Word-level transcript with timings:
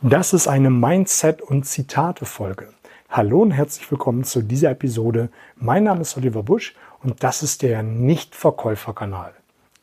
Das 0.00 0.32
ist 0.32 0.46
eine 0.46 0.70
Mindset- 0.70 1.42
und 1.42 1.64
Zitate-Folge. 1.64 2.68
Hallo 3.08 3.42
und 3.42 3.50
herzlich 3.50 3.90
willkommen 3.90 4.22
zu 4.22 4.42
dieser 4.42 4.70
Episode. 4.70 5.28
Mein 5.56 5.82
Name 5.82 6.02
ist 6.02 6.16
Oliver 6.16 6.44
Busch 6.44 6.76
und 7.02 7.24
das 7.24 7.42
ist 7.42 7.62
der 7.62 7.82
Nichtverkäufer-Kanal. 7.82 9.32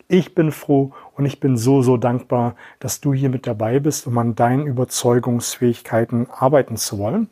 Ich 0.07 0.33
bin 0.33 0.53
froh 0.53 0.93
und 1.17 1.25
ich 1.25 1.41
bin 1.41 1.57
so, 1.57 1.81
so 1.81 1.97
dankbar, 1.97 2.55
dass 2.79 3.01
du 3.01 3.13
hier 3.13 3.27
mit 3.27 3.45
dabei 3.45 3.81
bist, 3.81 4.07
um 4.07 4.17
an 4.17 4.35
deinen 4.35 4.67
Überzeugungsfähigkeiten 4.67 6.27
arbeiten 6.31 6.77
zu 6.77 6.97
wollen. 6.97 7.27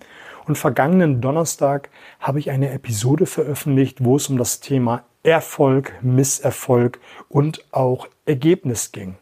Und 0.46 0.58
vergangenen 0.58 1.22
Donnerstag 1.22 1.90
habe 2.20 2.40
ich 2.40 2.52
eine 2.52 2.72
Episode 2.72 3.28
veröffentlicht, 3.28 4.04
wo 4.04 4.18
es 4.18 4.28
um 4.28 4.38
das 4.38 4.60
Thema 4.60 5.06
Erfolg, 5.24 5.94
Misserfolg 6.02 7.00
und 7.30 7.64
auch 7.72 8.10
Ergebnis 8.26 8.92
ging. 8.92 9.16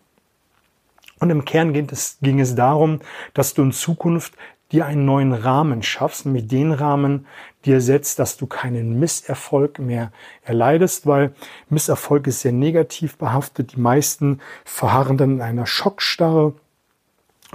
Und 1.22 1.30
im 1.30 1.46
Kern 1.46 1.72
ging 1.72 1.88
es, 1.92 2.18
ging 2.22 2.40
es 2.40 2.56
darum, 2.56 3.00
dass 3.34 3.54
du 3.54 3.62
in 3.62 3.72
Zukunft 3.72 4.34
dir 4.72 4.88
einen 4.88 5.06
neuen 5.06 5.34
Rahmen 5.34 5.84
schaffst, 5.84 6.26
nämlich 6.26 6.48
den 6.48 6.72
Rahmen 6.72 7.28
dir 7.64 7.80
setzt, 7.80 8.18
dass 8.18 8.38
du 8.38 8.48
keinen 8.48 9.00
Misserfolg 9.00 9.78
mehr 9.78 10.12
erleidest, 10.44 11.06
weil 11.06 11.36
Misserfolg 11.70 12.26
ist 12.26 12.42
sehr 12.42 12.54
negativ 12.54 13.18
behaftet. 13.18 13.74
Die 13.74 13.80
meisten 13.80 14.40
verharren 14.66 15.18
dann 15.18 15.32
in 15.32 15.42
einer 15.42 15.68
Schockstarre, 15.68 16.54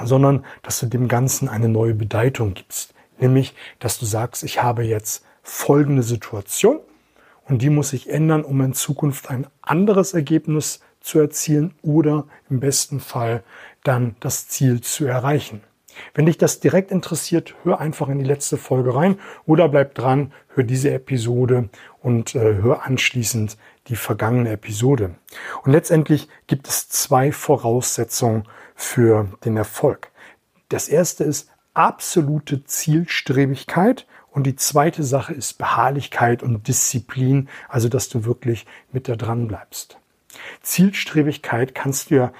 sondern 0.00 0.44
dass 0.62 0.78
du 0.78 0.86
dem 0.86 1.08
Ganzen 1.08 1.48
eine 1.48 1.68
neue 1.68 1.94
Bedeutung 1.94 2.54
gibst. 2.54 2.94
Nämlich, 3.18 3.54
dass 3.80 3.98
du 3.98 4.04
sagst, 4.04 4.44
ich 4.44 4.62
habe 4.62 4.84
jetzt 4.84 5.24
folgende 5.42 6.04
Situation 6.04 6.78
und 7.48 7.62
die 7.62 7.70
muss 7.70 7.90
sich 7.90 8.10
ändern, 8.10 8.44
um 8.44 8.60
in 8.60 8.74
Zukunft 8.74 9.28
ein 9.28 9.48
anderes 9.60 10.14
Ergebnis 10.14 10.80
zu 11.06 11.18
erzielen 11.18 11.74
oder 11.82 12.26
im 12.50 12.60
besten 12.60 13.00
Fall 13.00 13.42
dann 13.84 14.16
das 14.20 14.48
Ziel 14.48 14.80
zu 14.80 15.06
erreichen. 15.06 15.62
Wenn 16.14 16.26
dich 16.26 16.36
das 16.36 16.60
direkt 16.60 16.90
interessiert, 16.90 17.54
hör 17.62 17.80
einfach 17.80 18.08
in 18.08 18.18
die 18.18 18.24
letzte 18.24 18.56
Folge 18.58 18.94
rein 18.94 19.18
oder 19.46 19.68
bleib 19.68 19.94
dran, 19.94 20.32
hör 20.54 20.64
diese 20.64 20.92
Episode 20.92 21.70
und 22.02 22.34
äh, 22.34 22.56
hör 22.56 22.84
anschließend 22.84 23.56
die 23.88 23.96
vergangene 23.96 24.50
Episode. 24.50 25.14
Und 25.62 25.72
letztendlich 25.72 26.28
gibt 26.46 26.68
es 26.68 26.88
zwei 26.88 27.32
Voraussetzungen 27.32 28.44
für 28.74 29.28
den 29.44 29.56
Erfolg. 29.56 30.10
Das 30.68 30.88
erste 30.88 31.24
ist 31.24 31.48
absolute 31.72 32.64
Zielstrebigkeit 32.64 34.06
und 34.30 34.44
die 34.44 34.56
zweite 34.56 35.02
Sache 35.02 35.32
ist 35.32 35.58
Beharrlichkeit 35.58 36.42
und 36.42 36.68
Disziplin, 36.68 37.48
also 37.68 37.88
dass 37.88 38.08
du 38.08 38.24
wirklich 38.24 38.66
mit 38.92 39.08
da 39.08 39.16
dran 39.16 39.48
bleibst. 39.48 39.98
Zielstrebigkeit 40.62 41.74
kannst 41.74 42.10
du 42.10 42.16
ja 42.16 42.32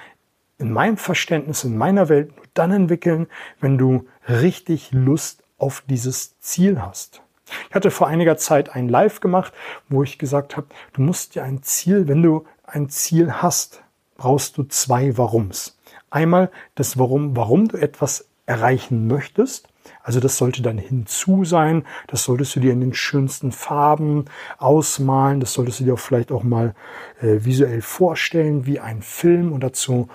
in 0.57 0.71
meinem 0.71 0.97
Verständnis, 0.97 1.63
in 1.63 1.77
meiner 1.77 2.09
Welt 2.09 2.35
nur 2.35 2.45
dann 2.53 2.71
entwickeln, 2.71 3.27
wenn 3.59 3.77
du 3.77 4.07
richtig 4.27 4.91
Lust 4.91 5.43
auf 5.57 5.83
dieses 5.87 6.39
Ziel 6.39 6.81
hast. 6.81 7.21
Ich 7.69 7.75
hatte 7.75 7.91
vor 7.91 8.07
einiger 8.07 8.37
Zeit 8.37 8.75
ein 8.75 8.89
Live 8.89 9.19
gemacht, 9.19 9.53
wo 9.87 10.03
ich 10.03 10.17
gesagt 10.17 10.57
habe, 10.57 10.67
du 10.93 11.01
musst 11.01 11.35
dir 11.35 11.43
ein 11.43 11.63
Ziel, 11.63 12.07
wenn 12.07 12.21
du 12.21 12.45
ein 12.63 12.89
Ziel 12.89 13.31
hast, 13.33 13.83
brauchst 14.17 14.57
du 14.57 14.63
zwei 14.63 15.17
Warums. 15.17 15.77
Einmal 16.09 16.51
das 16.75 16.97
Warum, 16.97 17.35
warum 17.35 17.67
du 17.67 17.77
etwas 17.77 18.27
erreichen 18.45 19.07
möchtest 19.07 19.67
also 20.07 20.21
das 20.21 20.37
sollte 20.37 20.61
dann 20.61 20.77
hinzu 20.77 21.43
sein. 21.43 21.83
Das 22.07 22.23
solltest 22.23 22.55
du 22.55 22.61
dir 22.61 22.71
in 22.71 22.79
den 22.79 22.93
schönsten 22.93 23.51
Farben 23.51 24.23
ausmalen. 24.57 25.41
Das 25.41 25.51
solltest 25.51 25.81
du 25.81 25.83
dir 25.83 25.97
vielleicht 25.97 26.31
auch 26.31 26.43
mal 26.43 26.75
äh, 27.21 27.43
visuell 27.43 27.81
vorstellen 27.81 28.65
wie 28.65 28.79
ein 28.79 29.01
Film. 29.01 29.51
Und 29.51 29.65
dazu 29.65 30.07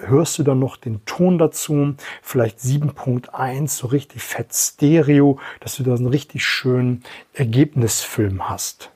hörst 0.00 0.38
du 0.38 0.42
dann 0.42 0.58
noch 0.58 0.76
den 0.76 1.02
Ton 1.06 1.38
dazu. 1.38 1.94
Vielleicht 2.20 2.58
7.1, 2.58 3.68
so 3.68 3.86
richtig 3.86 4.22
fett 4.22 4.52
Stereo, 4.52 5.38
dass 5.60 5.76
du 5.76 5.82
da 5.82 5.94
einen 5.94 6.08
richtig 6.08 6.44
schönen 6.44 7.02
Ergebnisfilm 7.32 8.50
hast. 8.50 8.90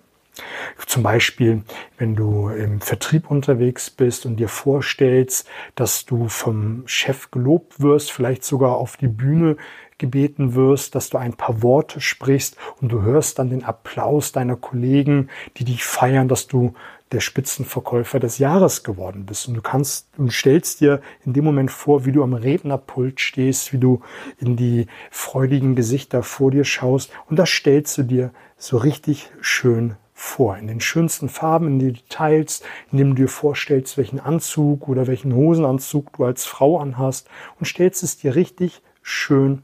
Zum 0.87 1.03
Beispiel, 1.03 1.62
wenn 1.97 2.15
du 2.15 2.50
im 2.50 2.82
Vertrieb 2.82 3.31
unterwegs 3.31 3.88
bist 3.88 4.27
und 4.27 4.37
dir 4.37 4.48
vorstellst, 4.48 5.48
dass 5.77 6.04
du 6.04 6.28
vom 6.28 6.82
Chef 6.84 7.31
gelobt 7.31 7.81
wirst, 7.81 8.12
vielleicht 8.12 8.44
sogar 8.44 8.77
auf 8.77 8.98
die 8.98 9.09
Bühne 9.09 9.56
gebeten 10.03 10.55
wirst, 10.55 10.97
dass 10.97 11.11
du 11.11 11.17
ein 11.17 11.35
paar 11.35 11.63
Worte 11.63 12.01
sprichst 12.01 12.57
und 12.81 12.91
du 12.91 13.03
hörst 13.03 13.39
dann 13.39 13.51
den 13.51 13.65
Applaus 13.65 14.33
deiner 14.33 14.57
Kollegen, 14.57 15.31
die 15.57 15.65
dich 15.65 15.85
feiern, 15.85 16.27
dass 16.27 16.49
du 16.49 16.75
der 17.13 17.21
Spitzenverkäufer 17.21 18.19
des 18.19 18.39
Jahres 18.39 18.83
geworden 18.83 19.27
bist. 19.27 19.47
Und 19.47 19.55
du 19.55 19.63
kannst 19.63 20.09
und 20.19 20.33
stellst 20.33 20.81
dir 20.81 21.01
in 21.25 21.35
dem 21.35 21.45
Moment 21.45 21.71
vor, 21.71 22.05
wie 22.05 22.11
du 22.11 22.25
am 22.25 22.35
Rednerpult 22.35 23.21
stehst, 23.21 23.73
wie 23.73 23.79
du 23.79 24.03
in 24.39 24.57
die 24.57 24.89
freudigen 25.11 25.77
Gesichter 25.77 26.23
vor 26.23 26.51
dir 26.51 26.65
schaust. 26.65 27.13
Und 27.31 27.39
das 27.39 27.49
stellst 27.49 27.97
du 27.99 28.03
dir 28.03 28.33
so 28.57 28.79
richtig 28.79 29.31
schön 29.41 29.95
vor. 30.13 30.57
In 30.57 30.67
den 30.67 30.81
schönsten 30.81 31.29
Farben, 31.29 31.69
in 31.69 31.79
den 31.79 31.95
Details, 31.95 32.63
indem 32.91 33.11
du 33.11 33.23
dir 33.23 33.29
vorstellst, 33.29 33.99
welchen 33.99 34.19
Anzug 34.19 34.89
oder 34.89 35.07
welchen 35.07 35.34
Hosenanzug 35.34 36.13
du 36.15 36.25
als 36.25 36.45
Frau 36.45 36.79
anhast 36.79 37.29
und 37.61 37.67
stellst 37.67 38.03
es 38.03 38.19
dir 38.19 38.34
richtig 38.34 38.83
schön 39.03 39.63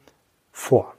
vor. 0.59 0.95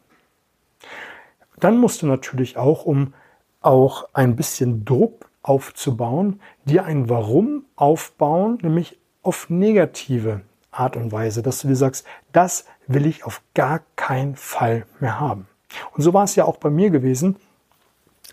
Dann 1.59 1.77
musst 1.77 2.01
du 2.01 2.07
natürlich 2.07 2.57
auch, 2.57 2.85
um 2.85 3.13
auch 3.61 4.07
ein 4.13 4.37
bisschen 4.37 4.85
Druck 4.85 5.29
aufzubauen, 5.41 6.39
dir 6.63 6.85
ein 6.85 7.09
Warum 7.09 7.65
aufbauen, 7.75 8.57
nämlich 8.61 8.97
auf 9.21 9.49
negative 9.49 10.41
Art 10.71 10.95
und 10.95 11.11
Weise, 11.11 11.43
dass 11.43 11.59
du 11.59 11.67
dir 11.67 11.75
sagst, 11.75 12.05
das 12.31 12.65
will 12.87 13.05
ich 13.05 13.25
auf 13.25 13.41
gar 13.53 13.81
keinen 13.97 14.35
Fall 14.35 14.85
mehr 15.01 15.19
haben. 15.19 15.47
Und 15.93 16.03
so 16.03 16.13
war 16.13 16.23
es 16.23 16.35
ja 16.35 16.45
auch 16.45 16.57
bei 16.57 16.69
mir 16.69 16.89
gewesen, 16.89 17.35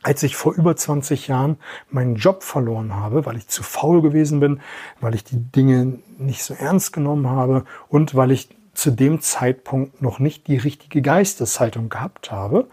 als 0.02 0.22
ich 0.22 0.36
vor 0.36 0.54
über 0.54 0.76
20 0.76 1.26
Jahren 1.26 1.58
meinen 1.90 2.14
Job 2.14 2.44
verloren 2.44 2.94
habe, 2.94 3.26
weil 3.26 3.36
ich 3.36 3.48
zu 3.48 3.64
faul 3.64 4.00
gewesen 4.00 4.38
bin, 4.38 4.60
weil 5.00 5.16
ich 5.16 5.24
die 5.24 5.40
Dinge 5.40 5.98
nicht 6.18 6.44
so 6.44 6.54
ernst 6.54 6.92
genommen 6.92 7.28
habe 7.28 7.64
und 7.88 8.14
weil 8.14 8.30
ich 8.30 8.48
zu 8.76 8.90
dem 8.90 9.20
Zeitpunkt 9.20 10.02
noch 10.02 10.18
nicht 10.18 10.46
die 10.46 10.56
richtige 10.56 11.02
Geisteshaltung 11.02 11.88
gehabt 11.88 12.30
habe. 12.30 12.68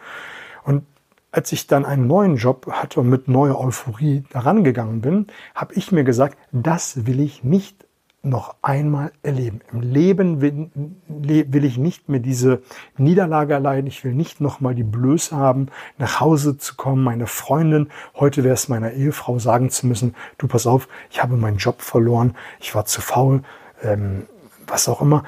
Und 0.64 0.86
als 1.32 1.52
ich 1.52 1.66
dann 1.66 1.86
einen 1.86 2.08
neuen 2.08 2.36
Job 2.36 2.68
hatte 2.72 3.00
und 3.00 3.10
mit 3.10 3.28
neuer 3.28 3.60
Euphorie 3.60 4.24
daran 4.32 4.64
gegangen 4.64 5.02
bin, 5.02 5.28
habe 5.56 5.74
ich 5.74 5.92
mir 5.92 6.04
gesagt, 6.04 6.38
das 6.52 7.08
will 7.08 7.20
ich 7.20 7.44
nicht 7.44 7.86
noch 8.22 8.56
einmal 8.62 9.12
erleben. 9.22 9.60
Im 9.72 9.82
Leben 9.82 10.40
will, 10.40 10.70
will, 11.08 11.66
ich 11.66 11.78
nicht 11.78 12.08
mehr 12.08 12.22
diese 12.22 12.62
Niederlage 12.98 13.54
erleiden. 13.54 13.88
Ich 13.88 14.06
will 14.06 14.14
nicht 14.14 14.40
noch 14.40 14.62
mal 14.62 14.74
die 14.74 14.84
Blöße 14.84 15.36
haben, 15.36 15.68
nach 15.98 16.22
Hause 16.22 16.58
zu 16.58 16.76
kommen, 16.76 17.04
meine 17.04 17.28
Freundin, 17.28 17.90
heute 18.16 18.46
wäre 18.46 18.54
es 18.54 18.70
meiner 18.70 18.92
Ehefrau 18.92 19.40
sagen 19.40 19.70
zu 19.70 19.88
müssen, 19.88 20.16
du 20.38 20.48
pass 20.48 20.68
auf, 20.68 20.88
ich 21.12 21.22
habe 21.22 21.36
meinen 21.36 21.58
Job 21.58 21.82
verloren, 21.82 22.36
ich 22.62 22.74
war 22.76 22.86
zu 22.86 23.02
faul, 23.02 23.42
ähm, 23.82 24.28
was 24.68 24.88
auch 24.88 25.02
immer 25.02 25.26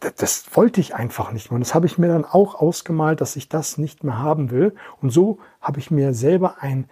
das, 0.00 0.44
wollte 0.52 0.80
ich 0.80 0.94
einfach 0.94 1.32
nicht 1.32 1.50
mehr. 1.50 1.56
Und 1.56 1.66
das 1.66 1.74
habe 1.74 1.86
ich 1.86 1.98
mir 1.98 2.08
dann 2.08 2.24
auch 2.24 2.54
ausgemalt, 2.54 3.20
dass 3.20 3.36
ich 3.36 3.48
das 3.48 3.78
nicht 3.78 4.04
mehr 4.04 4.18
haben 4.18 4.50
will. 4.50 4.74
Und 5.00 5.10
so 5.10 5.38
habe 5.60 5.78
ich 5.80 5.90
mir 5.90 6.14
selber 6.14 6.56
einen 6.60 6.88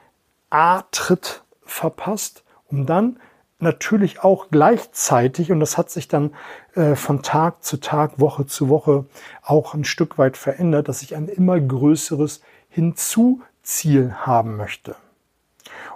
A-Tritt 0.50 1.44
verpasst, 1.64 2.44
um 2.68 2.86
dann 2.86 3.18
natürlich 3.58 4.22
auch 4.22 4.48
gleichzeitig, 4.50 5.50
und 5.50 5.60
das 5.60 5.78
hat 5.78 5.90
sich 5.90 6.08
dann 6.08 6.34
äh, 6.74 6.94
von 6.94 7.22
Tag 7.22 7.64
zu 7.64 7.78
Tag, 7.78 8.20
Woche 8.20 8.46
zu 8.46 8.68
Woche 8.68 9.06
auch 9.42 9.74
ein 9.74 9.84
Stück 9.84 10.18
weit 10.18 10.36
verändert, 10.36 10.88
dass 10.88 11.02
ich 11.02 11.16
ein 11.16 11.28
immer 11.28 11.58
größeres 11.58 12.42
Hinzuziel 12.68 14.12
haben 14.14 14.56
möchte. 14.56 14.96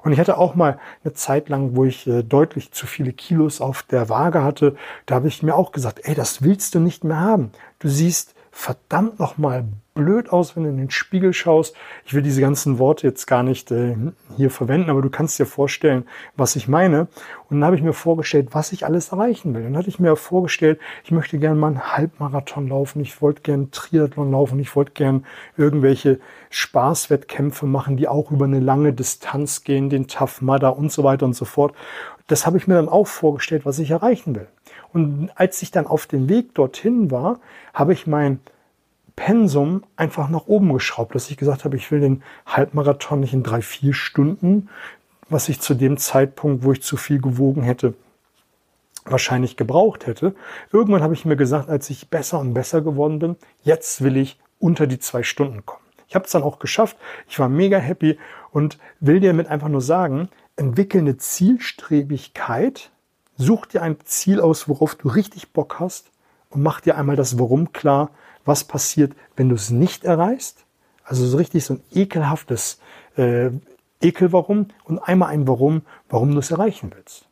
Und 0.03 0.12
ich 0.12 0.21
hatte 0.21 0.39
auch 0.39 0.55
mal 0.55 0.78
eine 1.05 1.12
Zeit 1.15 1.49
lang, 1.49 1.77
wo 1.77 1.84
ich 1.84 2.06
äh, 2.06 2.23
deutlich 2.23 2.73
zu 2.73 2.87
viele 2.87 3.12
Kilos 3.12 3.61
auf 3.61 3.83
der 3.83 4.09
Waage 4.09 4.43
hatte. 4.43 4.77
Da 5.06 5.17
habe 5.17 5.28
ich 5.28 5.43
mir 5.43 5.55
auch 5.55 5.73
gesagt, 5.73 6.01
ey, 6.05 6.15
das 6.15 6.43
willst 6.43 6.75
du 6.75 6.81
nicht 6.81 7.05
mehr 7.05 7.21
haben. 7.21 7.53
Du 7.78 7.89
siehst 7.89 8.34
verdammt 8.50 9.19
nochmal 9.19 9.65
blöd 9.95 10.30
aus, 10.30 10.57
wenn 10.57 10.65
du 10.65 10.71
in 10.71 10.78
den 10.78 10.91
Spiegel 10.91 11.33
schaust. 11.33 11.77
Ich 12.04 12.15
will 12.15 12.22
diese 12.22 12.41
ganzen 12.41 12.78
Worte 12.78 13.07
jetzt 13.07 13.27
gar 13.27 13.42
nicht 13.42 13.71
äh, 13.71 13.97
hier 14.36 14.51
verwenden, 14.51 14.91
aber 14.91 15.03
du 15.03 15.10
kannst 15.10 15.39
dir 15.39 15.47
vorstellen, 15.47 16.04
was 16.36 16.57
ich 16.57 16.69
meine. 16.69 17.09
Und 17.48 17.59
dann 17.59 17.65
habe 17.65 17.77
ich 17.77 17.83
mir 17.83 17.92
vorgestellt, 17.92 18.48
was 18.53 18.72
ich 18.72 18.84
alles 18.84 19.10
erreichen 19.13 19.54
will. 19.54 19.63
Dann 19.63 19.77
hatte 19.77 19.89
ich 19.89 19.98
mir 19.98 20.16
vorgestellt, 20.16 20.80
ich 21.04 21.10
möchte 21.10 21.39
gerne 21.39 21.59
mal 21.59 21.69
einen 21.69 21.97
Halbmarathon 21.97 22.69
laufen, 22.69 23.01
ich 23.01 23.21
wollte 23.21 23.42
gerne 23.42 23.71
Triathlon 23.71 24.30
laufen, 24.30 24.59
ich 24.59 24.74
wollte 24.74 24.92
gerne 24.92 25.22
irgendwelche 25.57 26.19
Spaßwettkämpfe 26.51 27.66
machen, 27.66 27.97
die 27.97 28.09
auch 28.09 28.30
über 28.30 28.47
eine 28.47 28.60
lange 28.60 28.92
Distanz 28.92 29.65
gehen, 29.65 29.91
den 29.91 30.09
Tough 30.09 30.41
Mudder 30.41 30.77
und 30.77 30.91
so 30.91 31.04
weiter 31.04 31.27
und 31.27 31.34
so 31.34 31.45
fort. 31.45 31.74
Das 32.27 32.47
habe 32.47 32.59
ich 32.59 32.66
mir 32.66 32.74
dann 32.74 32.89
auch 32.89 33.07
vorgestellt, 33.07 33.66
was 33.66 33.78
ich 33.78 33.91
erreichen 33.91 34.34
will. 34.34 34.47
Und 34.92 35.31
als 35.37 35.63
ich 35.63 35.71
dann 35.71 35.87
auf 35.87 36.07
dem 36.07 36.28
Weg 36.28 36.54
dorthin 36.54 37.10
war, 37.10 37.41
habe 37.72 37.92
ich 37.92 38.07
mein 38.07 38.41
Pensum 39.16 39.84
einfach 39.97 40.28
nach 40.28 40.47
oben 40.47 40.72
geschraubt, 40.72 41.15
dass 41.15 41.31
ich 41.31 41.37
gesagt 41.37 41.65
habe, 41.65 41.77
ich 41.77 41.91
will 41.91 42.01
den 42.01 42.22
Halbmarathon 42.47 43.21
nicht 43.21 43.34
in 43.34 43.42
drei, 43.42 43.60
vier 43.60 43.92
Stunden, 43.92 44.69
was 45.28 45.48
ich 45.48 45.60
zu 45.60 45.75
dem 45.75 45.97
Zeitpunkt, 45.97 46.65
wo 46.65 46.72
ich 46.72 46.83
zu 46.83 46.97
viel 46.97 47.21
gewogen 47.21 47.63
hätte, 47.63 47.95
wahrscheinlich 49.04 49.57
gebraucht 49.57 50.07
hätte. 50.07 50.34
Irgendwann 50.72 51.03
habe 51.03 51.15
ich 51.15 51.25
mir 51.25 51.36
gesagt, 51.36 51.69
als 51.69 51.91
ich 51.91 52.09
besser 52.09 52.39
und 52.41 52.54
besser 52.54 52.81
geworden 52.81 53.19
bin, 53.19 53.36
jetzt 53.63 54.03
will 54.03 54.16
ich 54.16 54.39
unter 54.59 54.86
die 54.86 54.98
zwei 54.98 55.22
Stunden 55.22 55.65
kommen. 55.66 55.84
Ich 56.09 56.15
habe 56.15 56.25
es 56.25 56.33
dann 56.33 56.43
auch 56.43 56.59
geschafft. 56.59 56.97
Ich 57.28 57.39
war 57.39 57.48
mega 57.48 57.78
happy 57.78 58.19
und 58.51 58.78
will 58.98 59.21
dir 59.21 59.28
damit 59.31 59.47
einfach 59.47 59.69
nur 59.69 59.81
sagen, 59.81 60.28
entwickel 60.57 61.01
eine 61.01 61.16
Zielstrebigkeit, 61.16 62.91
such 63.41 63.66
dir 63.66 63.83
ein 63.83 63.97
Ziel 64.04 64.41
aus, 64.41 64.69
worauf 64.69 64.95
du 64.95 65.09
richtig 65.09 65.53
Bock 65.53 65.81
hast 65.81 66.10
und 66.51 66.63
mach 66.63 66.81
dir 66.81 66.97
einmal 66.97 67.16
das 67.16 67.39
Warum 67.39 67.72
klar, 67.72 68.10
was 68.45 68.65
passiert, 68.65 69.15
wenn 69.37 69.48
du 69.48 69.54
es 69.54 69.71
nicht 69.71 70.04
erreichst. 70.04 70.65
Also 71.04 71.27
so 71.27 71.39
richtig 71.39 71.65
so 71.65 71.75
ein 71.75 71.83
ekelhaftes 71.92 72.78
äh, 73.16 73.51
Ekel-Warum 74.01 74.69
und 74.84 74.98
einmal 74.98 75.31
ein 75.31 75.48
Warum, 75.48 75.83
warum 76.09 76.33
du 76.33 76.39
es 76.39 76.51
erreichen 76.51 76.92
willst. 76.95 77.27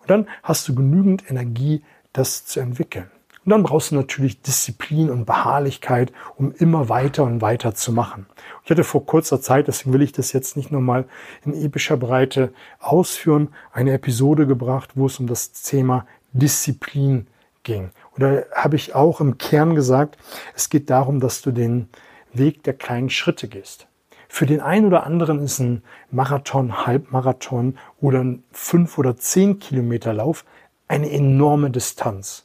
Und 0.00 0.10
dann 0.10 0.28
hast 0.42 0.68
du 0.68 0.74
genügend 0.74 1.30
Energie, 1.30 1.82
das 2.12 2.46
zu 2.46 2.60
entwickeln. 2.60 3.10
Und 3.48 3.52
dann 3.52 3.62
brauchst 3.62 3.92
du 3.92 3.94
natürlich 3.94 4.42
Disziplin 4.42 5.08
und 5.08 5.24
Beharrlichkeit, 5.24 6.12
um 6.36 6.52
immer 6.52 6.90
weiter 6.90 7.24
und 7.24 7.40
weiter 7.40 7.74
zu 7.74 7.92
machen. 7.92 8.26
Ich 8.62 8.70
hatte 8.70 8.84
vor 8.84 9.06
kurzer 9.06 9.40
Zeit, 9.40 9.68
deswegen 9.68 9.94
will 9.94 10.02
ich 10.02 10.12
das 10.12 10.34
jetzt 10.34 10.54
nicht 10.54 10.70
nochmal 10.70 11.06
in 11.46 11.54
epischer 11.54 11.96
Breite 11.96 12.52
ausführen, 12.78 13.48
eine 13.72 13.94
Episode 13.94 14.46
gebracht, 14.46 14.90
wo 14.96 15.06
es 15.06 15.18
um 15.18 15.26
das 15.26 15.52
Thema 15.52 16.04
Disziplin 16.34 17.26
ging. 17.62 17.88
Und 18.14 18.22
da 18.22 18.42
habe 18.54 18.76
ich 18.76 18.94
auch 18.94 19.18
im 19.22 19.38
Kern 19.38 19.74
gesagt, 19.74 20.18
es 20.54 20.68
geht 20.68 20.90
darum, 20.90 21.18
dass 21.18 21.40
du 21.40 21.50
den 21.50 21.88
Weg 22.34 22.64
der 22.64 22.74
kleinen 22.74 23.08
Schritte 23.08 23.48
gehst. 23.48 23.86
Für 24.28 24.44
den 24.44 24.60
einen 24.60 24.84
oder 24.84 25.06
anderen 25.06 25.40
ist 25.42 25.58
ein 25.58 25.82
Marathon, 26.10 26.84
Halbmarathon 26.86 27.78
oder 27.98 28.22
ein 28.22 28.42
fünf 28.52 28.98
oder 28.98 29.16
zehn 29.16 29.58
Kilometer 29.58 30.12
Lauf 30.12 30.44
eine 30.86 31.10
enorme 31.10 31.70
Distanz. 31.70 32.44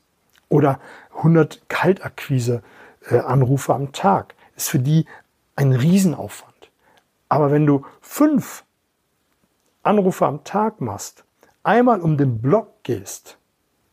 Oder 0.53 0.79
100 1.17 1.67
Kaltakquise-Anrufe 1.67 3.71
äh, 3.71 3.75
am 3.75 3.91
Tag 3.91 4.35
ist 4.55 4.69
für 4.69 4.77
die 4.77 5.07
ein 5.55 5.73
Riesenaufwand. 5.73 6.69
Aber 7.27 7.49
wenn 7.49 7.65
du 7.65 7.87
fünf 8.01 8.63
Anrufe 9.81 10.27
am 10.27 10.43
Tag 10.43 10.79
machst, 10.79 11.23
einmal 11.63 12.01
um 12.01 12.17
den 12.17 12.39
Block 12.39 12.83
gehst, 12.83 13.39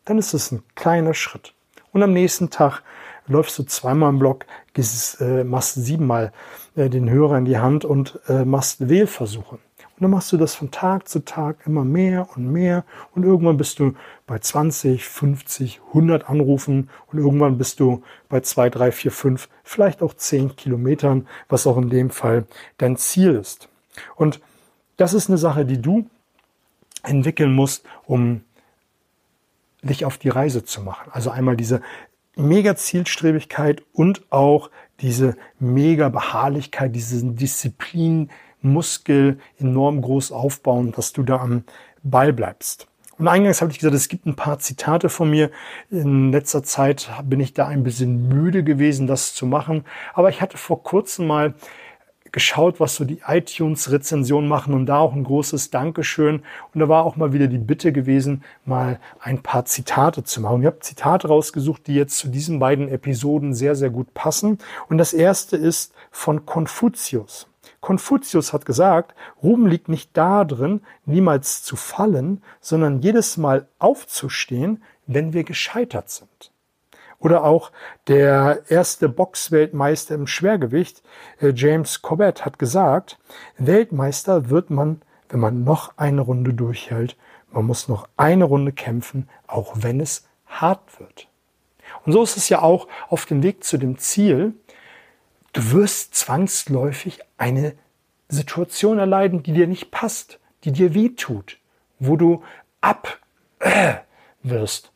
dann 0.04 0.18
ist 0.18 0.34
es 0.34 0.52
ein 0.52 0.62
kleiner 0.74 1.14
Schritt. 1.14 1.54
Und 1.92 2.02
am 2.02 2.12
nächsten 2.12 2.50
Tag 2.50 2.82
läufst 3.26 3.58
du 3.58 3.62
zweimal 3.62 4.10
im 4.10 4.18
Block, 4.18 4.44
gehst, 4.74 5.18
äh, 5.22 5.44
machst 5.44 5.76
siebenmal 5.76 6.30
äh, 6.76 6.90
den 6.90 7.08
Hörer 7.08 7.38
in 7.38 7.46
die 7.46 7.56
Hand 7.56 7.86
und 7.86 8.20
äh, 8.28 8.44
machst 8.44 8.86
Wählversuche. 8.86 9.60
Und 10.00 10.04
dann 10.04 10.12
machst 10.12 10.32
du 10.32 10.38
das 10.38 10.54
von 10.54 10.70
Tag 10.70 11.08
zu 11.08 11.26
Tag 11.26 11.66
immer 11.66 11.84
mehr 11.84 12.26
und 12.34 12.50
mehr 12.50 12.86
und 13.14 13.22
irgendwann 13.22 13.58
bist 13.58 13.80
du 13.80 13.92
bei 14.26 14.38
20, 14.38 15.06
50, 15.06 15.82
100 15.88 16.26
Anrufen 16.26 16.88
und 17.08 17.18
irgendwann 17.18 17.58
bist 17.58 17.80
du 17.80 18.02
bei 18.30 18.40
2, 18.40 18.70
3, 18.70 18.92
4, 18.92 19.12
5, 19.12 19.48
vielleicht 19.62 20.00
auch 20.00 20.14
10 20.14 20.56
Kilometern, 20.56 21.28
was 21.50 21.66
auch 21.66 21.76
in 21.76 21.90
dem 21.90 22.08
Fall 22.08 22.46
dein 22.78 22.96
Ziel 22.96 23.34
ist. 23.34 23.68
Und 24.16 24.40
das 24.96 25.12
ist 25.12 25.28
eine 25.28 25.36
Sache, 25.36 25.66
die 25.66 25.82
du 25.82 26.08
entwickeln 27.02 27.52
musst, 27.54 27.84
um 28.06 28.40
dich 29.82 30.06
auf 30.06 30.16
die 30.16 30.30
Reise 30.30 30.64
zu 30.64 30.80
machen. 30.80 31.10
Also 31.12 31.28
einmal 31.28 31.58
diese 31.58 31.82
mega 32.36 32.74
Zielstrebigkeit 32.74 33.82
und 33.92 34.32
auch 34.32 34.70
diese 35.00 35.36
mega 35.58 36.08
Beharrlichkeit, 36.08 36.96
diesen 36.96 37.36
Disziplin, 37.36 38.30
Muskel 38.62 39.38
enorm 39.58 40.02
groß 40.02 40.32
aufbauen, 40.32 40.92
dass 40.92 41.12
du 41.12 41.22
da 41.22 41.38
am 41.38 41.64
Ball 42.02 42.32
bleibst. 42.32 42.86
Und 43.18 43.28
eingangs 43.28 43.60
habe 43.60 43.70
ich 43.70 43.78
gesagt, 43.78 43.94
es 43.94 44.08
gibt 44.08 44.24
ein 44.24 44.34
paar 44.34 44.60
Zitate 44.60 45.10
von 45.10 45.28
mir. 45.28 45.50
In 45.90 46.32
letzter 46.32 46.62
Zeit 46.62 47.10
bin 47.24 47.38
ich 47.38 47.52
da 47.52 47.66
ein 47.66 47.82
bisschen 47.82 48.28
müde 48.28 48.64
gewesen, 48.64 49.06
das 49.06 49.34
zu 49.34 49.44
machen. 49.44 49.84
Aber 50.14 50.30
ich 50.30 50.40
hatte 50.40 50.56
vor 50.56 50.82
kurzem 50.82 51.26
mal 51.26 51.54
geschaut, 52.32 52.80
was 52.80 52.96
so 52.96 53.04
die 53.04 53.20
iTunes-Rezensionen 53.26 54.48
machen 54.48 54.72
und 54.72 54.86
da 54.86 54.98
auch 54.98 55.12
ein 55.12 55.24
großes 55.24 55.68
Dankeschön. 55.68 56.42
Und 56.72 56.80
da 56.80 56.88
war 56.88 57.04
auch 57.04 57.16
mal 57.16 57.34
wieder 57.34 57.46
die 57.46 57.58
Bitte 57.58 57.92
gewesen, 57.92 58.42
mal 58.64 58.98
ein 59.20 59.42
paar 59.42 59.66
Zitate 59.66 60.24
zu 60.24 60.40
machen. 60.40 60.62
Ich 60.62 60.66
habe 60.66 60.80
Zitate 60.80 61.28
rausgesucht, 61.28 61.86
die 61.88 61.96
jetzt 61.96 62.16
zu 62.16 62.28
diesen 62.28 62.58
beiden 62.58 62.88
Episoden 62.88 63.52
sehr, 63.52 63.74
sehr 63.74 63.90
gut 63.90 64.14
passen. 64.14 64.56
Und 64.88 64.96
das 64.96 65.12
erste 65.12 65.58
ist 65.58 65.92
von 66.10 66.46
Konfuzius. 66.46 67.49
Konfuzius 67.80 68.52
hat 68.52 68.66
gesagt, 68.66 69.14
Ruhm 69.42 69.66
liegt 69.66 69.88
nicht 69.88 70.16
darin, 70.16 70.82
niemals 71.06 71.62
zu 71.62 71.76
fallen, 71.76 72.42
sondern 72.60 73.00
jedes 73.00 73.36
Mal 73.36 73.68
aufzustehen, 73.78 74.82
wenn 75.06 75.32
wir 75.32 75.44
gescheitert 75.44 76.10
sind. 76.10 76.52
Oder 77.18 77.44
auch 77.44 77.70
der 78.06 78.62
erste 78.68 79.08
Boxweltmeister 79.08 80.14
im 80.14 80.26
Schwergewicht, 80.26 81.02
äh, 81.40 81.52
James 81.54 82.00
Corbett, 82.00 82.44
hat 82.44 82.58
gesagt, 82.58 83.18
Weltmeister 83.58 84.48
wird 84.48 84.70
man, 84.70 85.02
wenn 85.28 85.40
man 85.40 85.64
noch 85.64 85.92
eine 85.98 86.22
Runde 86.22 86.54
durchhält. 86.54 87.16
Man 87.52 87.66
muss 87.66 87.88
noch 87.88 88.08
eine 88.16 88.44
Runde 88.44 88.72
kämpfen, 88.72 89.28
auch 89.46 89.74
wenn 89.76 90.00
es 90.00 90.26
hart 90.46 90.98
wird. 90.98 91.28
Und 92.04 92.12
so 92.12 92.22
ist 92.22 92.36
es 92.36 92.48
ja 92.48 92.62
auch 92.62 92.88
auf 93.08 93.26
dem 93.26 93.42
Weg 93.42 93.64
zu 93.64 93.76
dem 93.76 93.98
Ziel. 93.98 94.54
Du 95.52 95.72
wirst 95.72 96.14
zwangsläufig 96.14 97.20
eine 97.36 97.74
Situation 98.28 98.98
erleiden, 98.98 99.42
die 99.42 99.52
dir 99.52 99.66
nicht 99.66 99.90
passt, 99.90 100.38
die 100.64 100.72
dir 100.72 100.94
weh 100.94 101.10
tut, 101.10 101.58
wo 101.98 102.16
du 102.16 102.42
ab 102.80 103.18
äh, 103.58 103.94
wirst. 104.42 104.92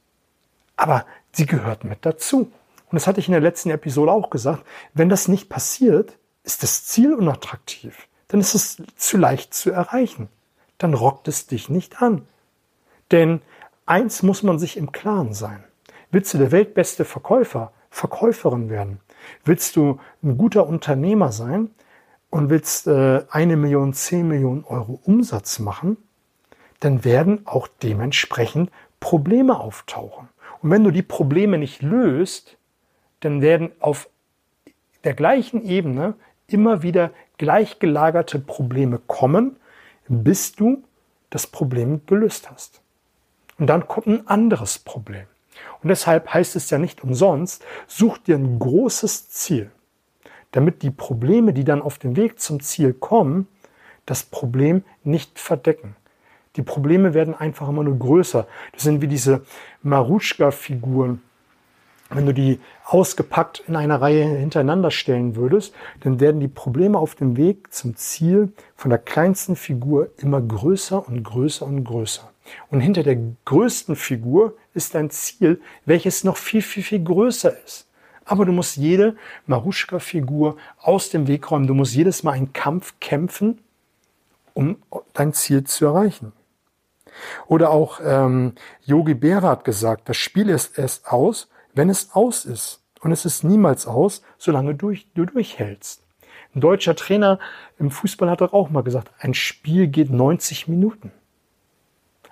Aber 0.77 1.07
sie 1.33 1.47
gehört 1.47 1.85
mit 1.85 2.07
dazu. 2.07 2.41
Und 2.41 2.93
das 2.93 3.07
hatte 3.07 3.21
ich 3.21 3.29
in 3.29 3.33
der 3.33 3.41
letzten 3.41 3.71
Episode 3.71 4.13
auch 4.13 4.31
gesagt. 4.31 4.65
Wenn 4.93 5.09
das 5.09 5.27
nicht 5.29 5.49
passiert, 5.49 6.17
ist 6.45 6.63
das 6.63 6.85
Ziel 6.85 7.15
unattraktiv. 7.15 8.07
Dann 8.29 8.41
ist 8.41 8.55
es 8.55 8.83
zu 8.97 9.17
leicht 9.17 9.55
zu 9.55 9.71
erreichen. 9.71 10.29
Dann 10.79 10.95
rockt 10.95 11.29
es 11.29 11.47
dich 11.47 11.69
nicht 11.69 12.03
an. 12.03 12.27
Denn 13.11 13.43
eins 13.87 14.23
muss 14.23 14.43
man 14.43 14.59
sich 14.59 14.77
im 14.77 14.93
Klaren 14.93 15.35
sein. 15.35 15.65
Willst 16.11 16.33
du 16.35 16.39
der 16.39 16.53
weltbeste 16.53 17.05
Verkäufer, 17.05 17.73
Verkäuferin 17.91 18.71
werden? 18.71 19.01
Willst 19.45 19.77
du 19.77 20.01
ein 20.23 20.39
guter 20.39 20.67
Unternehmer 20.67 21.33
sein 21.33 21.71
und 22.31 22.51
willst 22.51 22.87
äh, 22.87 23.23
eine 23.31 23.57
Million, 23.57 23.93
zehn 23.93 24.27
Millionen 24.29 24.65
Euro 24.65 25.01
Umsatz 25.05 25.59
machen? 25.59 25.97
Dann 26.81 27.05
werden 27.05 27.47
auch 27.47 27.69
dementsprechend 27.83 28.71
Probleme 29.01 29.59
auftauchen. 29.59 30.29
Und 30.63 30.71
wenn 30.71 30.85
du 30.85 30.91
die 30.91 31.03
Probleme 31.03 31.59
nicht 31.59 31.83
löst, 31.83 32.57
dann 33.21 33.41
werden 33.41 33.71
auf 33.81 34.09
der 35.05 35.15
gleichen 35.15 35.65
Ebene 35.65 36.15
immer 36.47 36.83
wieder 36.83 37.11
gleichgelagerte 37.39 38.39
Probleme 38.39 38.99
kommen, 39.07 39.57
bis 40.09 40.53
du 40.53 40.83
das 41.31 41.47
Problem 41.47 42.03
gelöst 42.07 42.51
hast. 42.51 42.81
Und 43.59 43.67
dann 43.67 43.87
kommt 43.87 44.07
ein 44.07 44.27
anderes 44.27 44.79
Problem. 44.79 45.27
Und 45.83 45.89
deshalb 45.89 46.33
heißt 46.33 46.57
es 46.57 46.71
ja 46.71 46.79
nicht 46.79 47.03
umsonst, 47.05 47.65
such 47.87 48.19
dir 48.19 48.37
ein 48.37 48.59
großes 48.59 49.29
Ziel, 49.31 49.71
damit 50.53 50.83
die 50.83 50.91
Probleme, 50.91 51.53
die 51.53 51.65
dann 51.65 51.83
auf 51.83 51.99
dem 51.99 52.17
Weg 52.17 52.41
zum 52.41 52.61
Ziel 52.61 52.93
kommen, 52.93 53.49
das 54.07 54.23
Problem 54.23 54.83
nicht 55.03 55.39
verdecken. 55.39 55.97
Die 56.57 56.63
Probleme 56.63 57.15
werden 57.15 57.35
einfach 57.35 57.69
immer 57.69 57.83
nur 57.83 57.99
größer. 57.99 58.47
Das 58.73 58.83
sind 58.83 59.01
wie 59.01 59.09
diese 59.09 59.43
Maruschka-Figuren. 59.83 61.21
Wenn 62.11 62.27
du 62.27 62.35
die 62.35 62.61
ausgepackt 62.85 63.65
in 63.67 63.75
einer 63.75 64.01
Reihe 64.01 64.25
hintereinander 64.25 64.91
stellen 64.91 65.37
würdest, 65.37 65.75
dann 66.01 66.21
werden 66.21 66.41
die 66.41 66.49
Probleme 66.49 66.99
auf 66.99 67.15
dem 67.15 67.37
Weg 67.37 67.73
zum 67.73 67.97
Ziel 67.97 68.53
von 68.77 68.91
der 68.91 68.99
kleinsten 68.99 69.57
Figur 69.57 70.11
immer 70.19 70.41
größer 70.41 71.09
und 71.09 71.25
größer 71.25 71.67
und 71.67 71.83
größer. 71.83 72.31
Und 72.71 72.81
hinter 72.81 73.03
der 73.03 73.19
größten 73.45 73.97
Figur 73.97 74.57
ist 74.75 74.95
ein 74.97 75.11
Ziel, 75.11 75.61
welches 75.87 76.25
noch 76.25 76.37
viel, 76.37 76.63
viel, 76.63 76.83
viel 76.83 77.03
größer 77.03 77.57
ist. 77.65 77.89
Aber 78.25 78.45
du 78.45 78.53
musst 78.53 78.77
jede 78.77 79.17
Maruschka-Figur 79.47 80.57
aus 80.81 81.11
dem 81.11 81.27
Weg 81.27 81.51
räumen. 81.51 81.67
Du 81.67 81.75
musst 81.75 81.95
jedes 81.95 82.23
Mal 82.23 82.33
einen 82.33 82.53
Kampf 82.53 82.95
kämpfen, 83.01 83.61
um 84.55 84.77
dein 85.13 85.33
Ziel 85.33 85.65
zu 85.65 85.87
erreichen. 85.87 86.33
Oder 87.47 87.71
auch 87.71 88.01
ähm, 88.03 88.55
Yogi 88.85 89.15
Berra 89.15 89.51
hat 89.51 89.65
gesagt, 89.65 90.09
das 90.09 90.17
Spiel 90.17 90.49
ist 90.49 90.79
erst 90.79 91.07
aus, 91.07 91.49
wenn 91.75 91.91
es 91.91 92.11
aus 92.13 92.45
ist. 92.45 92.81
Und 93.01 93.13
es 93.13 93.25
ist 93.25 93.45
niemals 93.45 93.87
aus, 93.87 94.23
solange 94.39 94.75
du, 94.75 94.95
du 95.15 95.27
durchhältst. 95.27 96.03
Ein 96.55 96.61
deutscher 96.61 96.97
Trainer 96.97 97.39
im 97.79 97.91
Fußball 97.91 98.31
hat 98.31 98.41
doch 98.41 98.53
auch 98.53 98.71
mal 98.71 98.83
gesagt, 98.83 99.13
ein 99.19 99.35
Spiel 99.35 99.89
geht 99.89 100.11
90 100.11 100.69
Minuten. 100.69 101.13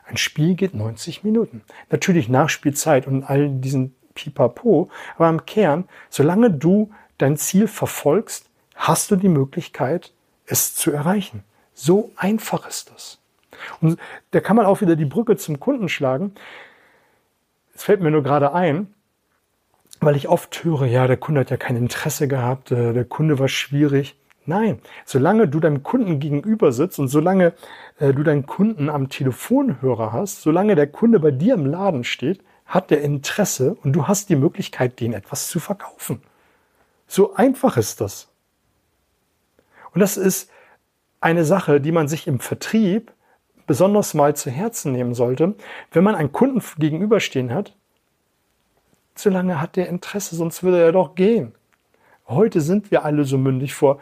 Ein 0.04 0.16
Spiel 0.16 0.54
geht 0.54 0.74
90 0.74 1.24
Minuten. 1.24 1.62
Natürlich 1.90 2.28
Nachspielzeit 2.28 3.06
und 3.06 3.24
all 3.24 3.48
diesen 3.48 3.94
Pipapo, 4.14 4.90
aber 5.16 5.28
im 5.28 5.46
Kern, 5.46 5.88
solange 6.10 6.50
du 6.50 6.90
dein 7.18 7.36
Ziel 7.36 7.68
verfolgst, 7.68 8.50
hast 8.74 9.10
du 9.10 9.16
die 9.16 9.28
Möglichkeit, 9.28 10.12
es 10.46 10.74
zu 10.74 10.90
erreichen. 10.92 11.44
So 11.74 12.10
einfach 12.16 12.68
ist 12.68 12.90
das. 12.90 13.18
Und 13.80 13.98
da 14.32 14.40
kann 14.40 14.56
man 14.56 14.66
auch 14.66 14.80
wieder 14.80 14.96
die 14.96 15.04
Brücke 15.04 15.36
zum 15.36 15.60
Kunden 15.60 15.88
schlagen. 15.88 16.34
es 17.74 17.84
fällt 17.84 18.00
mir 18.00 18.10
nur 18.10 18.22
gerade 18.22 18.52
ein, 18.52 18.92
weil 20.00 20.16
ich 20.16 20.28
oft 20.28 20.64
höre, 20.64 20.86
ja, 20.86 21.06
der 21.06 21.16
Kunde 21.16 21.40
hat 21.40 21.50
ja 21.50 21.56
kein 21.56 21.76
Interesse 21.76 22.28
gehabt, 22.28 22.72
äh, 22.72 22.92
der 22.92 23.04
Kunde 23.04 23.38
war 23.38 23.48
schwierig. 23.48 24.16
Nein, 24.44 24.80
solange 25.04 25.46
du 25.46 25.60
deinem 25.60 25.82
Kunden 25.82 26.18
gegenüber 26.18 26.72
sitzt 26.72 26.98
und 26.98 27.08
solange 27.08 27.52
äh, 27.98 28.12
du 28.12 28.24
deinen 28.24 28.46
Kunden 28.46 28.88
am 28.88 29.08
Telefonhörer 29.08 30.12
hast, 30.12 30.42
solange 30.42 30.74
der 30.74 30.88
Kunde 30.88 31.20
bei 31.20 31.30
dir 31.30 31.54
im 31.54 31.66
Laden 31.66 32.02
steht, 32.02 32.42
hat 32.66 32.90
der 32.90 33.02
Interesse 33.02 33.76
und 33.82 33.92
du 33.92 34.08
hast 34.08 34.30
die 34.30 34.36
Möglichkeit, 34.36 34.98
den 34.98 35.12
etwas 35.12 35.48
zu 35.48 35.60
verkaufen. 35.60 36.22
So 37.06 37.34
einfach 37.34 37.76
ist 37.76 38.00
das. 38.00 38.28
Und 39.94 40.00
das 40.00 40.16
ist 40.16 40.50
eine 41.20 41.44
Sache, 41.44 41.80
die 41.80 41.92
man 41.92 42.08
sich 42.08 42.26
im 42.26 42.40
Vertrieb 42.40 43.12
besonders 43.66 44.14
mal 44.14 44.34
zu 44.34 44.50
Herzen 44.50 44.92
nehmen 44.92 45.14
sollte, 45.14 45.54
wenn 45.92 46.02
man 46.02 46.16
einen 46.16 46.32
Kunden 46.32 46.62
gegenüberstehen 46.78 47.54
hat, 47.54 47.76
solange 49.14 49.60
hat 49.60 49.76
der 49.76 49.88
Interesse, 49.88 50.34
sonst 50.34 50.64
würde 50.64 50.82
er 50.82 50.92
doch 50.92 51.14
gehen. 51.14 51.54
Heute 52.26 52.60
sind 52.60 52.90
wir 52.90 53.04
alle 53.04 53.24
so 53.24 53.36
mündig. 53.36 53.74
Vor 53.74 53.98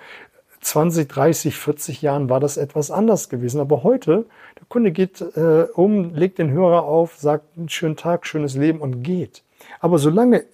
20, 0.60 1.08
30, 1.08 1.56
40 1.56 2.02
Jahren 2.02 2.28
war 2.28 2.40
das 2.40 2.56
etwas 2.56 2.90
anders 2.90 3.28
gewesen. 3.28 3.60
Aber 3.60 3.82
heute, 3.82 4.26
der 4.58 4.66
Kunde 4.68 4.92
geht 4.92 5.20
äh, 5.20 5.66
um, 5.74 6.14
legt 6.14 6.38
den 6.38 6.50
Hörer 6.50 6.84
auf, 6.84 7.16
sagt 7.16 7.56
einen 7.56 7.68
schönen 7.68 7.96
Tag, 7.96 8.26
schönes 8.26 8.54
Leben 8.54 8.80
und 8.80 9.02
geht. 9.02 9.42
Aber 9.80 9.98
solange 9.98 10.44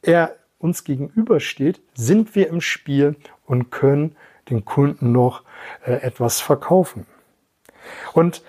er 0.00 0.36
uns 0.58 0.84
gegenübersteht, 0.84 1.80
sind 1.94 2.34
wir 2.34 2.48
im 2.48 2.60
Spiel 2.60 3.16
und 3.46 3.70
können 3.70 4.16
den 4.48 4.64
Kunden 4.64 5.12
noch 5.12 5.42
äh, 5.84 5.94
etwas 5.94 6.40
verkaufen. 6.40 7.06
Und 8.14 8.42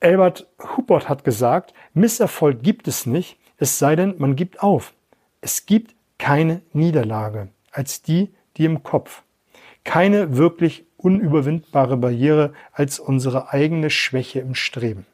Albert 0.00 0.46
Hubbard 0.76 1.08
hat 1.08 1.24
gesagt, 1.24 1.74
Misserfolg 1.92 2.62
gibt 2.62 2.86
es 2.88 3.06
nicht, 3.06 3.38
es 3.56 3.78
sei 3.78 3.96
denn, 3.96 4.14
man 4.18 4.36
gibt 4.36 4.62
auf. 4.62 4.94
Es 5.40 5.66
gibt 5.66 5.94
keine 6.18 6.62
Niederlage 6.72 7.48
als 7.72 8.02
die, 8.02 8.32
die 8.56 8.64
im 8.64 8.82
Kopf. 8.82 9.22
Keine 9.84 10.36
wirklich 10.36 10.84
unüberwindbare 10.96 11.96
Barriere 11.96 12.52
als 12.72 12.98
unsere 12.98 13.52
eigene 13.52 13.90
Schwäche 13.90 14.40
im 14.40 14.54
Streben. 14.54 15.06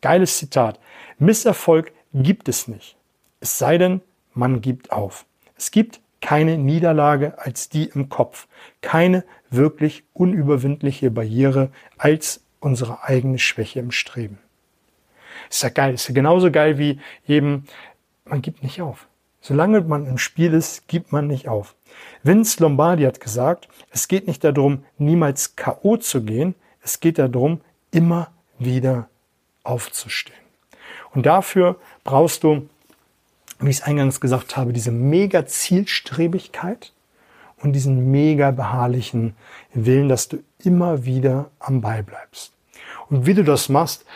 Geiles 0.00 0.38
Zitat. 0.38 0.80
Misserfolg 1.18 1.92
gibt 2.12 2.48
es 2.48 2.68
nicht. 2.68 2.96
Es 3.40 3.58
sei 3.58 3.78
denn, 3.78 4.00
man 4.32 4.60
gibt 4.60 4.92
auf. 4.92 5.26
Es 5.56 5.70
gibt 5.70 6.00
keine 6.20 6.56
Niederlage 6.58 7.38
als 7.38 7.68
die 7.68 7.84
im 7.84 8.08
Kopf. 8.08 8.48
Keine 8.80 9.24
wirklich 9.50 10.04
unüberwindliche 10.12 11.10
Barriere 11.10 11.70
als 11.98 12.44
unsere 12.60 13.04
eigene 13.04 13.38
Schwäche 13.38 13.80
im 13.80 13.90
Streben. 13.90 14.38
Ist 15.50 15.62
ja 15.62 15.68
geil. 15.68 15.94
Ist 15.94 16.08
ja 16.08 16.14
genauso 16.14 16.50
geil 16.50 16.78
wie 16.78 16.98
eben, 17.26 17.66
man 18.24 18.42
gibt 18.42 18.62
nicht 18.62 18.80
auf. 18.80 19.06
Solange 19.46 19.82
man 19.82 20.06
im 20.06 20.16
Spiel 20.16 20.54
ist, 20.54 20.88
gibt 20.88 21.12
man 21.12 21.26
nicht 21.26 21.48
auf. 21.48 21.74
Vince 22.22 22.62
Lombardi 22.62 23.02
hat 23.02 23.20
gesagt, 23.20 23.68
es 23.90 24.08
geht 24.08 24.26
nicht 24.26 24.42
darum, 24.42 24.86
niemals 24.96 25.54
K.O. 25.54 25.98
zu 25.98 26.22
gehen, 26.22 26.54
es 26.80 26.98
geht 26.98 27.18
darum, 27.18 27.60
immer 27.90 28.28
wieder 28.58 29.10
aufzustehen. 29.62 30.38
Und 31.12 31.26
dafür 31.26 31.76
brauchst 32.04 32.42
du, 32.42 32.70
wie 33.60 33.68
ich 33.68 33.80
es 33.80 33.82
eingangs 33.82 34.18
gesagt 34.18 34.56
habe, 34.56 34.72
diese 34.72 34.92
mega 34.92 35.44
Zielstrebigkeit 35.44 36.94
und 37.58 37.74
diesen 37.74 38.10
mega 38.10 38.50
beharrlichen 38.50 39.36
Willen, 39.74 40.08
dass 40.08 40.28
du 40.28 40.38
immer 40.60 41.04
wieder 41.04 41.50
am 41.58 41.82
Ball 41.82 42.02
bleibst. 42.02 42.54
Und 43.10 43.26
wie 43.26 43.34
du 43.34 43.44
das 43.44 43.68
machst, 43.68 44.06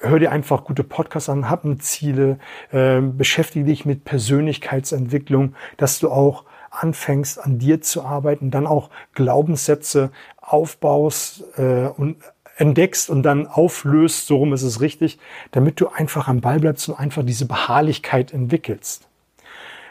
hör 0.00 0.18
dir 0.18 0.32
einfach 0.32 0.64
gute 0.64 0.84
Podcasts 0.84 1.28
an, 1.28 1.48
hab 1.48 1.64
Ziele, 1.80 2.38
äh, 2.72 3.00
beschäftige 3.00 3.64
dich 3.64 3.84
mit 3.84 4.04
Persönlichkeitsentwicklung, 4.04 5.54
dass 5.76 5.98
du 5.98 6.10
auch 6.10 6.44
anfängst 6.70 7.38
an 7.38 7.58
dir 7.58 7.80
zu 7.80 8.04
arbeiten, 8.04 8.50
dann 8.50 8.66
auch 8.66 8.90
Glaubenssätze 9.14 10.10
aufbaust 10.40 11.44
äh, 11.56 11.86
und 11.88 12.16
entdeckst 12.56 13.10
und 13.10 13.22
dann 13.22 13.46
auflöst, 13.46 14.26
so 14.26 14.36
rum 14.36 14.52
ist 14.52 14.62
es 14.62 14.80
richtig, 14.80 15.18
damit 15.50 15.80
du 15.80 15.88
einfach 15.88 16.28
am 16.28 16.40
Ball 16.40 16.60
bleibst 16.60 16.88
und 16.88 16.94
einfach 16.94 17.24
diese 17.24 17.46
Beharrlichkeit 17.46 18.32
entwickelst. 18.32 19.08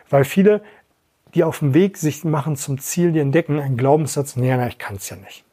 Weil 0.09 0.23
viele, 0.23 0.61
die 1.33 1.43
auf 1.43 1.59
dem 1.59 1.73
Weg 1.73 1.97
sich 1.97 2.23
machen 2.23 2.55
zum 2.55 2.79
Ziel, 2.79 3.11
die 3.11 3.19
entdecken 3.19 3.59
einen 3.59 3.77
Glaubenssatz, 3.77 4.35
nee, 4.35 4.55
na, 4.55 4.67
ich 4.67 4.77
kann 4.77 4.95
es 4.95 5.09
ja 5.09 5.15
nicht. 5.15 5.43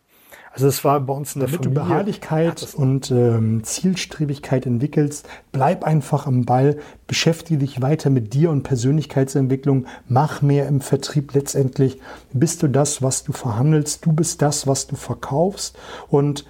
Also 0.56 0.68
es 0.68 0.84
war 0.84 0.98
bei 1.00 1.12
uns 1.12 1.34
in 1.34 1.40
der 1.40 1.50
Damit 1.50 1.64
Familie. 1.64 1.82
Du 1.82 1.86
Beharrlichkeit 1.86 2.75
und 2.76 3.10
ähm, 3.10 3.62
Zielstrebigkeit 3.62 4.64
entwickelst, 4.64 5.28
bleib 5.52 5.84
einfach 5.84 6.26
am 6.26 6.46
Ball, 6.46 6.78
beschäftige 7.06 7.58
dich 7.58 7.82
weiter 7.82 8.08
mit 8.08 8.32
dir 8.32 8.48
und 8.48 8.62
Persönlichkeitsentwicklung, 8.62 9.84
mach 10.08 10.40
mehr 10.40 10.66
im 10.66 10.80
Vertrieb 10.80 11.34
letztendlich. 11.34 12.00
Bist 12.32 12.62
du 12.62 12.68
das, 12.68 13.02
was 13.02 13.22
du 13.22 13.32
verhandelst, 13.32 14.06
du 14.06 14.14
bist 14.14 14.40
das, 14.40 14.66
was 14.66 14.86
du 14.86 14.96
verkaufst. 14.96 15.76
Und 16.08 16.46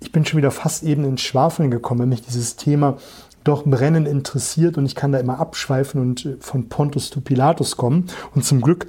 ich 0.00 0.10
bin 0.10 0.26
schon 0.26 0.38
wieder 0.38 0.50
fast 0.50 0.82
eben 0.82 1.04
ins 1.04 1.20
Schwafeln 1.20 1.70
gekommen, 1.70 2.00
wenn 2.00 2.08
mich 2.08 2.22
dieses 2.22 2.56
Thema 2.56 2.98
doch 3.44 3.62
brennend 3.64 4.08
interessiert 4.08 4.76
und 4.78 4.84
ich 4.84 4.96
kann 4.96 5.12
da 5.12 5.20
immer 5.20 5.38
abschweifen 5.38 6.00
und 6.00 6.26
äh, 6.26 6.36
von 6.40 6.68
Pontus 6.68 7.08
zu 7.10 7.20
Pilatus 7.20 7.76
kommen. 7.76 8.08
Und 8.34 8.44
zum 8.44 8.60
Glück 8.60 8.88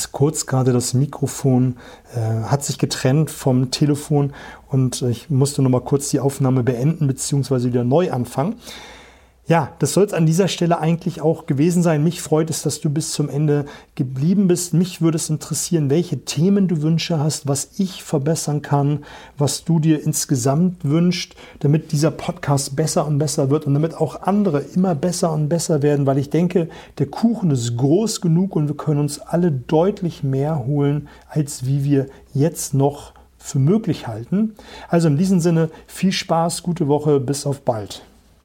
ist 0.00 0.12
kurz 0.12 0.46
gerade 0.46 0.72
das 0.72 0.94
Mikrofon 0.94 1.76
äh, 2.14 2.44
hat 2.44 2.64
sich 2.64 2.78
getrennt 2.78 3.30
vom 3.30 3.70
Telefon 3.70 4.32
und 4.68 5.02
ich 5.02 5.30
musste 5.30 5.62
noch 5.62 5.70
mal 5.70 5.80
kurz 5.80 6.10
die 6.10 6.20
Aufnahme 6.20 6.62
beenden 6.62 7.06
bzw. 7.06 7.64
wieder 7.64 7.84
neu 7.84 8.10
anfangen. 8.10 8.56
Ja, 9.48 9.70
das 9.78 9.92
soll 9.92 10.02
es 10.02 10.12
an 10.12 10.26
dieser 10.26 10.48
Stelle 10.48 10.80
eigentlich 10.80 11.20
auch 11.20 11.46
gewesen 11.46 11.80
sein. 11.80 12.02
Mich 12.02 12.20
freut 12.20 12.50
es, 12.50 12.62
dass 12.62 12.80
du 12.80 12.90
bis 12.90 13.12
zum 13.12 13.28
Ende 13.28 13.66
geblieben 13.94 14.48
bist. 14.48 14.74
Mich 14.74 15.00
würde 15.00 15.14
es 15.14 15.30
interessieren, 15.30 15.88
welche 15.88 16.24
Themen 16.24 16.66
du 16.66 16.82
Wünsche 16.82 17.20
hast, 17.20 17.46
was 17.46 17.70
ich 17.78 18.02
verbessern 18.02 18.60
kann, 18.60 19.04
was 19.38 19.62
du 19.64 19.78
dir 19.78 20.02
insgesamt 20.02 20.84
wünscht, 20.84 21.36
damit 21.60 21.92
dieser 21.92 22.10
Podcast 22.10 22.74
besser 22.74 23.06
und 23.06 23.18
besser 23.18 23.48
wird 23.48 23.68
und 23.68 23.74
damit 23.74 23.94
auch 23.94 24.22
andere 24.22 24.62
immer 24.74 24.96
besser 24.96 25.32
und 25.32 25.48
besser 25.48 25.80
werden, 25.80 26.06
weil 26.06 26.18
ich 26.18 26.30
denke, 26.30 26.68
der 26.98 27.06
Kuchen 27.06 27.52
ist 27.52 27.76
groß 27.76 28.20
genug 28.20 28.56
und 28.56 28.66
wir 28.66 28.76
können 28.76 28.98
uns 28.98 29.20
alle 29.20 29.52
deutlich 29.52 30.24
mehr 30.24 30.66
holen, 30.66 31.06
als 31.28 31.64
wie 31.64 31.84
wir 31.84 32.08
jetzt 32.34 32.74
noch 32.74 33.12
für 33.38 33.60
möglich 33.60 34.08
halten. 34.08 34.56
Also 34.88 35.06
in 35.06 35.16
diesem 35.16 35.38
Sinne 35.38 35.70
viel 35.86 36.10
Spaß, 36.10 36.64
gute 36.64 36.88
Woche, 36.88 37.20
bis 37.20 37.46
auf 37.46 37.60
bald. 37.60 38.02